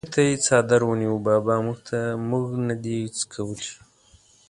[0.03, 1.55] خولې ته یې څادر ونیو: بابا
[2.29, 3.73] مونږ نه دي څکولي!